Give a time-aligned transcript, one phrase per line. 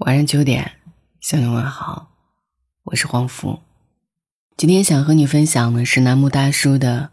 [0.00, 0.72] 晚上九点，
[1.22, 2.10] 向你问好，
[2.82, 3.60] 我是黄福。
[4.54, 7.08] 今天想和你分享的是楠木大叔的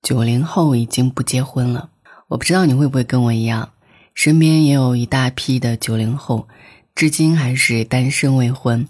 [0.00, 1.90] 九零后已经不结婚了。
[2.28, 3.70] 我不知道你会不会跟我一样，
[4.14, 6.46] 身边也有一大批的九零后，
[6.94, 8.88] 至今还是单身未婚。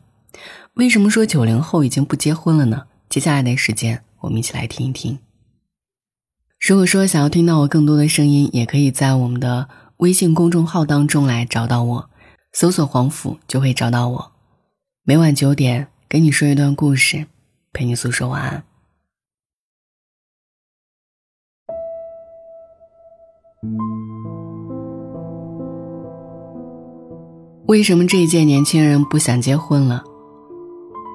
[0.75, 2.83] 为什么说九零后已经不结婚了呢？
[3.09, 5.19] 接下来的时间，我们一起来听一听。
[6.61, 12.10] 如果说想要听到我更多的声音，也可以在我们的微信公众号当中来找到我。
[12.53, 14.33] 搜索黄甫就会找到我，
[15.05, 17.27] 每晚九点给你说一段故事，
[17.73, 18.65] 陪你诉说晚安。
[27.67, 30.03] 为什么这一届年轻人不想结婚了？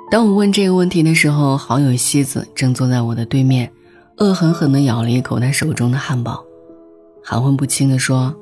[0.09, 3.69] 当我问这个问题的时候，好友西子正坐在我的对面，
[4.19, 6.45] 恶狠狠地咬了一口他手中的汉堡，
[7.21, 8.33] 含混不清地说。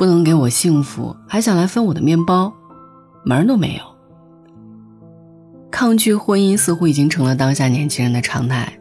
[0.00, 2.50] 不能给我幸福，还想来分我的面包，
[3.22, 3.82] 门儿都没有。
[5.70, 8.72] 抗拒婚姻似乎已经成了当下年轻人的常态。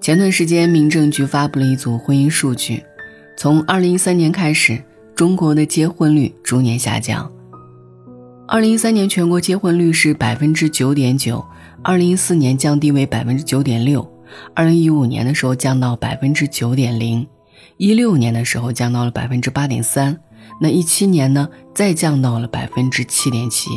[0.00, 2.82] 前段时间，民政局发布了一组婚姻数据，
[3.36, 4.82] 从2013年开始，
[5.14, 7.30] 中国的结婚率逐年下降。
[8.48, 11.44] 2013年全国结婚率是百分之九点九
[11.84, 14.10] ，2014年降低为百分之九点六
[14.54, 17.26] ，2015年的时候降到百分之九点零。
[17.76, 20.18] 一六年的时候降到了百分之八点三，
[20.60, 23.70] 那一七年呢再降到了百分之七点七，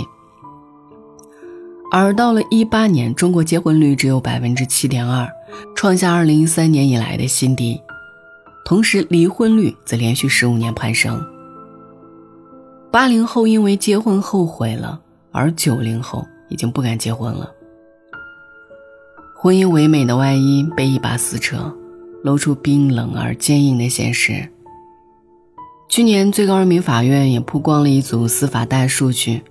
[1.92, 5.28] 而到了一八年，中国结婚率只有百分之七点二，
[5.76, 7.82] 创下二零一三年以来的新低，
[8.64, 11.22] 同时离婚率则连续十五年攀升。
[12.92, 15.00] 八零后因为结婚后悔了，
[15.32, 17.52] 而九零后已经不敢结婚了，
[19.36, 21.76] 婚姻唯美的外衣被一把撕扯。
[22.24, 24.50] 露出冰冷而坚硬的现实。
[25.88, 29.42] 去年，最高人民法院也曝光了一组司法大数据，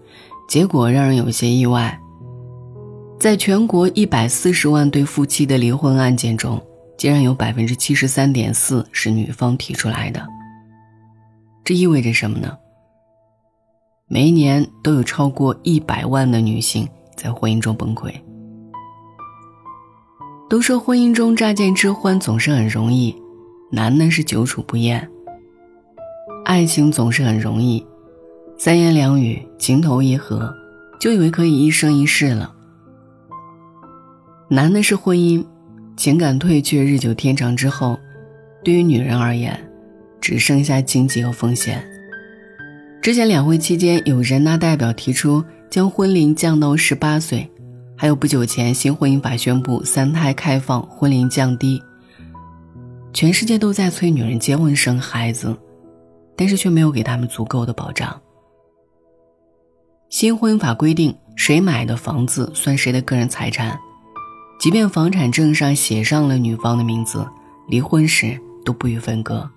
[0.48, 1.98] 结果让人有些意外。
[3.18, 6.62] 在全国一百四十万对夫妻的离婚案件中，
[6.96, 10.24] 竟然有百分之七十三点四是女方提出来的。
[11.64, 12.56] 这意味着什么呢？
[14.06, 18.14] 每一年都有超过一百万的女性在婚姻中崩溃。
[20.48, 23.14] 都说婚姻中乍见之欢总是很容易，
[23.70, 25.06] 难的是久处不厌。
[26.46, 27.84] 爱情总是很容易，
[28.56, 30.50] 三言两语情投意合，
[30.98, 32.54] 就以为可以一生一世了。
[34.48, 35.44] 难的是婚姻，
[35.98, 37.98] 情感退却日久天长之后，
[38.64, 39.54] 对于女人而言，
[40.18, 41.84] 只剩下经济和风险。
[43.02, 47.46] 之前两会期间，有人大代表提出将婚龄降到十八岁。
[48.00, 51.82] 还有不久前，新婚姻法宣布三胎开放，婚龄降低。
[53.12, 55.52] 全世界都在催女人结婚生孩子，
[56.36, 58.16] 但是却没有给他们足够的保障。
[60.10, 63.76] 新婚姻法规定，谁买的房子算谁的个人财产，
[64.60, 67.26] 即便房产证上写上了女方的名字，
[67.68, 69.50] 离婚时都不予分割。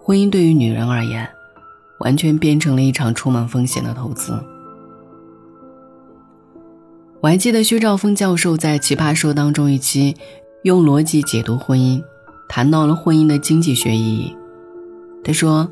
[0.00, 1.28] 婚姻对于女人而言，
[2.00, 4.44] 完全变成了一场充满风险的投资。
[7.24, 10.14] 我还记得薛兆丰教授在《奇葩说》当中一期
[10.62, 11.98] 用逻辑解读婚姻，
[12.50, 14.36] 谈到了婚姻的经济学意义。
[15.24, 15.66] 他说，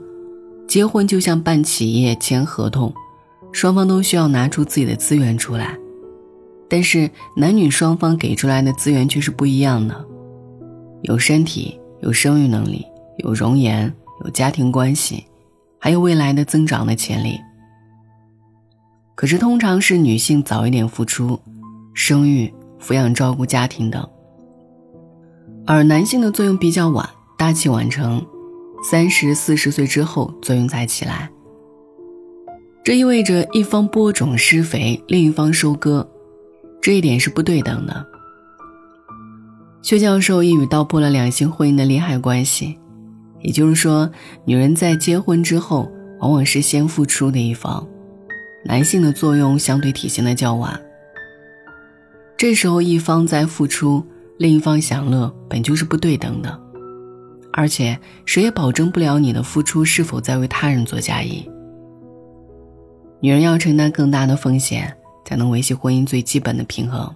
[0.66, 2.90] 结婚就像办企业签合同，
[3.52, 5.76] 双方都需要拿出自己的资源出来，
[6.70, 10.06] 但是男女双方给出来的资源却是不一样的，
[11.02, 12.82] 有身体，有生育能力，
[13.19, 13.92] 有容颜，
[14.24, 15.22] 有家庭关系，
[15.78, 17.38] 还有未来的增长的潜力。
[19.15, 21.39] 可是，通常是女性早一点付出，
[21.95, 24.09] 生育、抚养、照顾家庭等，
[25.67, 28.25] 而男性的作用比较晚，大器晚成，
[28.91, 31.31] 三十四十岁之后作用才起来。
[32.83, 36.11] 这意味着一方播种施肥，另一方收割，
[36.81, 38.05] 这一点是不对等的。
[39.83, 42.79] 薛教授一语道破了两性婚姻的利害关系，
[43.41, 44.11] 也就是说，
[44.47, 45.89] 女人在结婚之后，
[46.21, 47.87] 往往是先付出的一方。
[48.64, 50.81] 男性的作用相对体现的较晚。
[52.37, 54.05] 这时候一方在付出，
[54.38, 56.61] 另一方享乐，本就是不对等的，
[57.53, 61.49] 而且谁也保证不了你的付出是否在为他人做嫁衣。
[63.20, 67.15] 女人要承担更大的风险，才能维系婚姻最基本的平衡。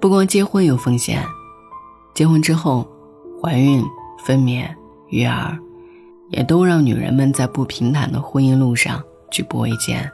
[0.00, 1.24] 不光结婚有风险，
[2.14, 2.88] 结婚之后，
[3.42, 3.84] 怀孕、
[4.24, 4.68] 分娩、
[5.08, 5.58] 育儿。
[6.30, 10.10] 也都让女人们在不平坦的婚姻路上举步维艰。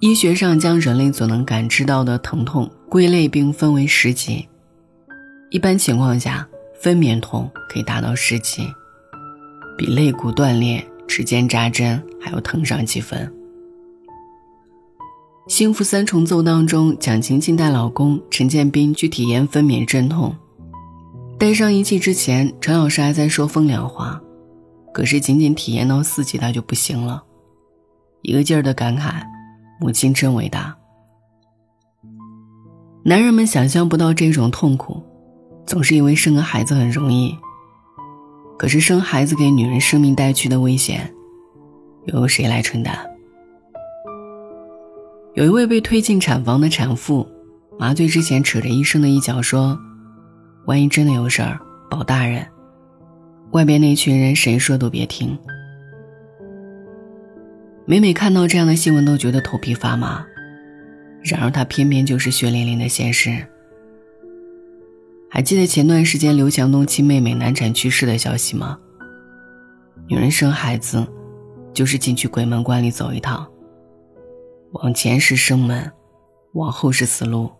[0.00, 4.48] 医学上将人类所能感知到的疼痛归类并分为十级，
[5.50, 6.48] 一般情况下，
[6.80, 8.62] 分娩痛可以达到十级，
[9.76, 13.30] 比肋骨断裂、指尖扎针还要疼上几分。
[15.52, 20.34] 《幸福三重奏》当中，蒋勤勤带老公陈建斌去体验分娩阵痛，
[21.40, 24.20] 戴上仪器之前，陈老师还在说风凉话，
[24.92, 27.22] 可是仅仅体验到四级他就不行了，
[28.20, 29.22] 一个劲儿的感慨
[29.80, 30.76] ：“母亲真伟大。”
[33.02, 35.02] 男人们想象不到这种痛苦，
[35.66, 37.34] 总是以为生个孩子很容易，
[38.58, 41.10] 可是生孩子给女人生命带去的危险，
[42.04, 42.94] 又由谁来承担？
[45.32, 47.26] 有一位被推进产房的产妇，
[47.78, 49.80] 麻醉之前扯着医生的衣角说
[50.66, 51.60] ：“万一真的有事儿，
[51.90, 52.46] 保大人。”
[53.52, 55.36] 外边那群人谁说都别听。
[57.84, 60.24] 每每看到这样的新闻，都觉得头皮发麻。
[61.24, 63.44] 然而，它偏偏就是血淋淋的现实。
[65.28, 68.78] 还记得前段时间刘强东亲妹妹难产去世的消息吗？
[70.08, 71.06] 女人生孩子，
[71.74, 73.46] 就是进去鬼门关里走一趟。
[74.72, 75.90] 往前是生门，
[76.52, 77.50] 往后是死路。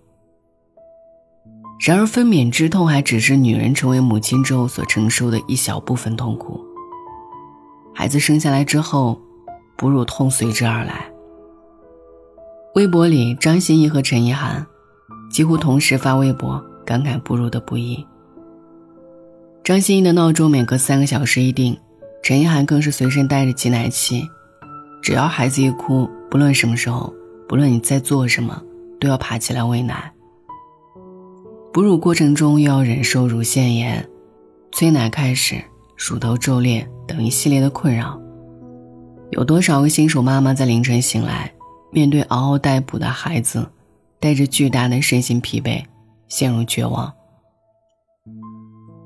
[1.83, 6.63] 然而，分娩之痛还只是女人成为母亲之后所承受的一小部分痛苦。
[7.95, 9.19] 孩子生下来之后，
[9.79, 11.11] 哺乳痛随之而来。
[12.75, 14.67] 微博里，张歆艺和陈意涵
[15.31, 18.07] 几乎同时发微博，感慨哺乳的不易。
[19.65, 21.75] 张歆艺的闹钟每隔三个小时一定，
[22.23, 24.29] 陈意涵更是随身带着挤奶器，
[25.01, 26.07] 只要孩子一哭。
[26.31, 27.11] 不论什么时候，
[27.49, 28.63] 不论你在做什么，
[29.01, 30.13] 都要爬起来喂奶。
[31.73, 34.05] 哺乳过程中又要忍受乳腺炎、
[34.73, 35.63] 催奶开始、
[35.97, 38.21] 乳头皱裂等一系列的困扰。
[39.31, 41.53] 有多少个新手妈妈在凌晨醒来，
[41.93, 43.71] 面对嗷嗷待哺的孩子，
[44.19, 45.85] 带着巨大的身心疲惫，
[46.27, 47.13] 陷入绝望？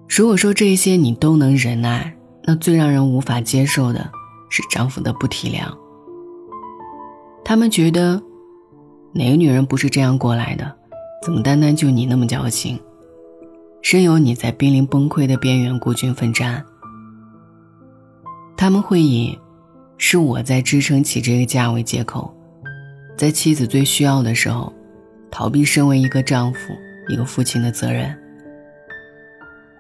[0.08, 4.10] 如果说这些你都能忍耐，那最让人无法接受的
[4.48, 5.70] 是丈夫的不体谅。
[7.44, 8.22] 他们觉得，
[9.12, 10.74] 哪个女人不是这样过来的？
[11.24, 12.78] 怎么单单就你那么矫情？
[13.82, 16.62] 任由你在濒临崩溃的边缘孤军奋战。
[18.58, 19.38] 他们会以
[19.96, 22.30] “是我在支撑起这个家”为借口，
[23.16, 24.70] 在妻子最需要的时候，
[25.30, 26.58] 逃避身为一个丈夫、
[27.08, 28.14] 一个父亲的责任。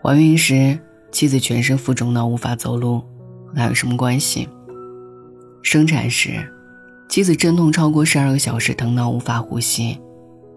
[0.02, 0.78] 怀孕时，
[1.12, 3.00] 妻子全身浮肿到无法走路，
[3.48, 4.48] 和他有什么关系？
[5.62, 6.42] 生产时。
[7.06, 10.00] 妻子阵痛超过十二个小时，疼到无法呼吸，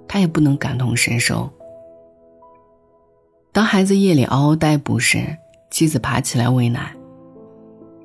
[0.08, 1.50] 他也不能感同身受。
[3.52, 5.38] 当孩子夜里嗷嗷待哺时，
[5.72, 6.96] 妻子爬起来喂奶，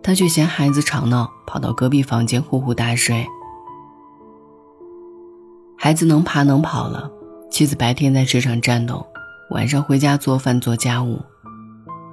[0.02, 3.26] 他却嫌孩子吵闹，跑到隔壁房间呼呼大睡。
[5.76, 7.10] 孩子能爬能跑了，
[7.50, 9.04] 妻子白天在职场战斗，
[9.50, 11.20] 晚上回家做饭做家务，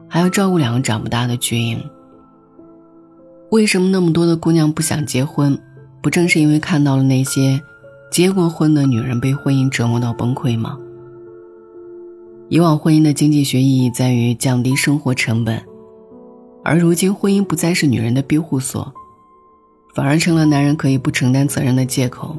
[0.10, 1.80] 还要照顾两个长不大的巨婴。
[3.52, 5.60] 为什么那么多的姑娘不想结婚？
[6.02, 7.62] 不正是因为看到了那些
[8.12, 10.78] 结过婚的女人被婚姻折磨到崩溃吗？
[12.50, 15.64] 以往婚姻的经济学意义在于降低生活成本，
[16.64, 18.92] 而如今婚姻不再是女人的庇护所，
[19.94, 22.36] 反而成了男人可以不承担责任的借口。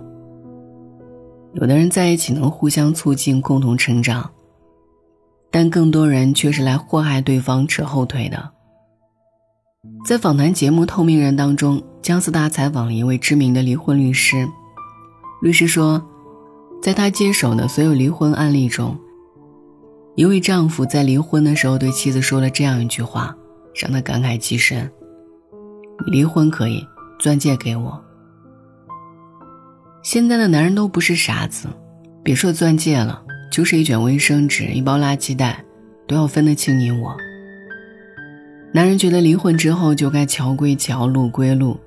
[1.54, 4.28] 有的人在一起能互相促进、共同成长，
[5.50, 8.50] 但更多人却是来祸害对方、扯后腿的。
[10.04, 14.48] 在访谈节目《透明人》当中，姜思达采访了一位知名的离婚律师。
[15.40, 16.02] 律师说，
[16.82, 18.94] 在他接手的所有离婚案例中，
[20.14, 23.34] 一位丈夫在离婚的时候对妻子说了这样一句话，
[23.74, 24.90] 让他感慨极深
[26.12, 26.86] ：“离婚可以，
[27.18, 27.98] 钻戒给我。”
[30.04, 31.68] 现在的男人都不是傻子，
[32.22, 35.64] 别说钻戒了，就是一卷卫生纸、一包垃圾袋，
[36.06, 37.16] 都要分得清你我。
[38.74, 41.78] 男人觉得离婚之后就该桥归桥，路归路，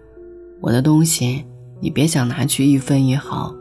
[0.59, 1.45] 我的东西
[1.83, 3.53] 你别想拿去一分一毫。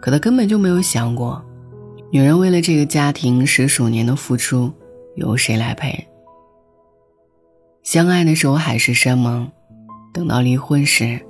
[0.00, 1.44] 可他根本就没有想过，
[2.12, 4.70] 女人为了这个家庭十数年的付出，
[5.16, 6.06] 由谁来赔？
[7.82, 9.50] 相爱的时候海誓山盟，
[10.12, 11.20] 等到离婚时，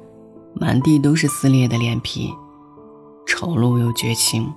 [0.52, 2.30] 满地都是撕裂的脸皮，
[3.26, 4.52] 丑陋又绝情。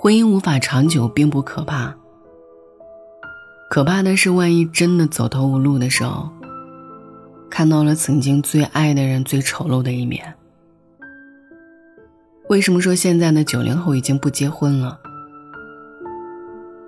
[0.00, 1.94] 婚姻无法长久，并不可怕。
[3.68, 6.30] 可怕的是，万一真的走投无路的时候，
[7.52, 10.32] 看到了曾经最爱的人最丑陋的一面。
[12.48, 14.98] 为什么说现在的九零后已经不结婚了？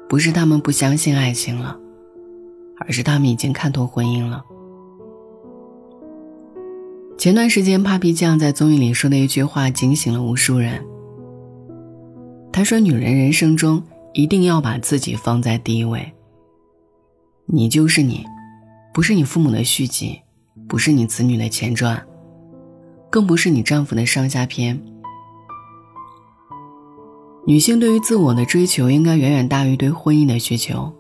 [0.09, 1.79] 不是他们不相信爱情了，
[2.81, 4.43] 而是他们已经看透婚姻了。
[7.19, 10.83] 前段时间，Papi 酱在综艺里说的一句话惊醒了无数人。
[12.51, 13.83] 他说：“女人人生中
[14.15, 16.11] 一定要把自己放在第一位。”
[17.45, 18.25] 你就是你，
[18.95, 20.23] 不是你父母的续集，
[20.69, 22.05] 不是你子女的前传，
[23.11, 24.81] 更不是你丈夫的上下篇。
[27.47, 30.91] 女性对于自我的追求应该远远大于对婚姻的需求。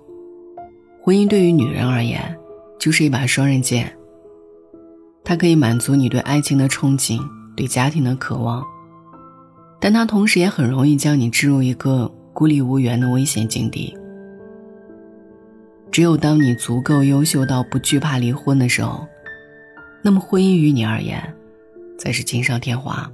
[1.03, 2.37] 婚姻对于女人而言，
[2.79, 3.91] 就是一把双刃剑。
[5.25, 7.19] 它可以满足你对爱情的憧憬，
[7.57, 8.63] 对家庭的渴望，
[9.81, 13.97] 但它同时也很容易将你置入一个孤立无援的危险境地。
[15.91, 19.07] 只有当你足够优秀到不惧怕离婚的时候，
[20.05, 21.35] 那么婚姻于你而言，
[21.99, 23.11] 才是锦上添花。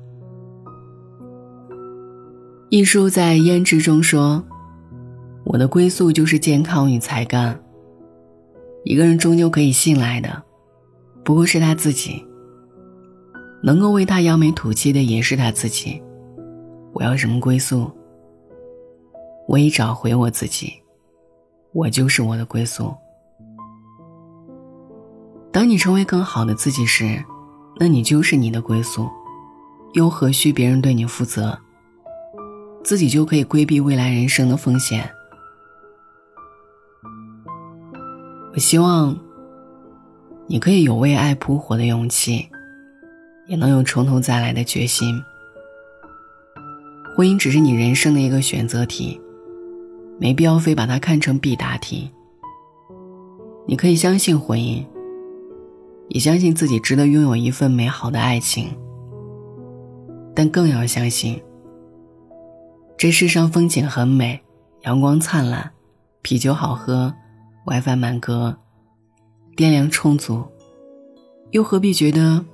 [2.69, 4.45] 一书在胭脂中说
[5.47, 7.57] ：“我的归宿就是健康与才干。
[8.83, 10.43] 一个人终究可以信赖的，
[11.23, 12.27] 不过是他自己。
[13.63, 16.03] 能够为他扬眉吐气的也是他自己。
[16.93, 17.89] 我要什么归宿？
[19.47, 20.73] 我已找回我自己，
[21.73, 22.93] 我就是我的归宿。
[25.53, 27.23] 当你成为更好的自己时，
[27.77, 29.09] 那你就是你的归宿，
[29.95, 31.59] 又何须别人对你负责？”
[32.83, 35.11] 自己就可以规避未来人生的风险。
[38.55, 39.17] 我希望
[40.47, 42.49] 你可以有为爱扑火的勇气，
[43.47, 45.23] 也能有从头再来的决心。
[47.15, 49.21] 婚姻只是你人生的一个选择题，
[50.19, 52.11] 没必要非把它看成必答题。
[53.67, 54.83] 你可以相信婚姻，
[56.11, 58.77] 也相信自己值得拥有一份美好的爱情，
[60.35, 61.41] 但更要相信。
[62.99, 64.41] 这世上风景很美，
[64.83, 65.71] 阳光灿烂，
[66.21, 67.15] 啤酒好喝
[67.65, 68.59] ，WiFi 满格，
[69.57, 70.45] 电量充足，
[71.53, 72.45] 又何必觉得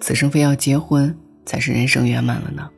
[0.00, 1.14] 此生非要结婚
[1.44, 2.70] 才是人生圆满了呢？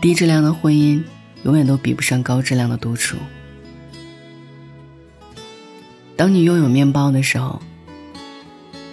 [0.00, 1.00] 低质量的婚姻
[1.44, 3.16] 永远都比不上高质量的独处。
[6.16, 7.62] 当你拥有面包的时候，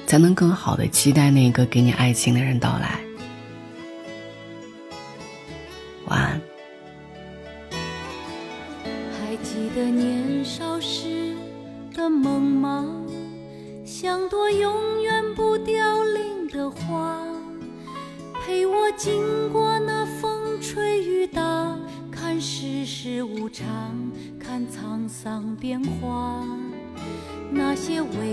[0.06, 3.00] 才能更好的期待那个给你爱情的人到来。
[6.08, 6.42] 晚安。
[7.72, 11.36] 还记得年少时
[11.94, 12.86] 的梦吗？
[13.86, 17.26] 像朵永远不凋零的花，
[18.46, 21.78] 陪我经过那风吹雨打，
[22.12, 23.66] 看世事无常，
[24.40, 26.46] 看沧桑变化。
[27.52, 28.33] 那些为爱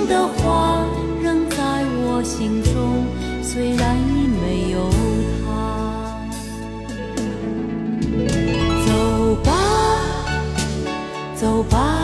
[3.53, 4.89] 虽然已没有
[5.43, 6.25] 他。
[8.85, 9.51] 走吧，
[11.35, 11.97] 走吧，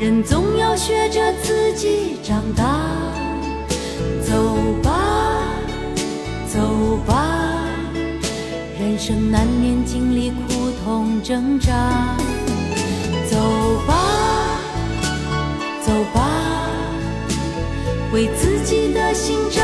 [0.00, 2.64] 人总要学着自己长大。
[4.22, 4.32] 走
[4.82, 5.52] 吧，
[6.50, 7.66] 走吧，
[8.80, 12.16] 人生难免经历苦痛挣扎。
[13.30, 13.36] 走
[13.86, 13.94] 吧，
[15.82, 16.70] 走吧，
[18.14, 19.62] 为自己的心找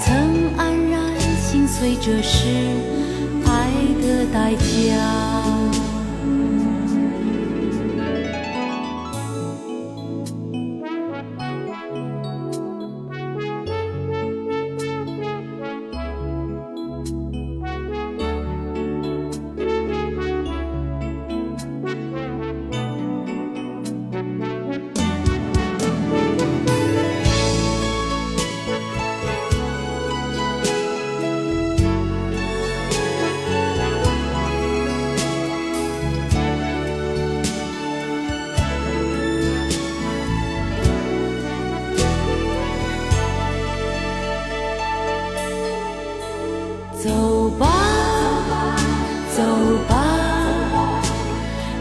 [0.00, 2.46] 曾黯然心碎，这是
[3.44, 4.18] 爱的。
[4.32, 5.57] 代价。